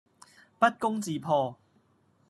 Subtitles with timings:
[0.57, 1.55] 不攻自破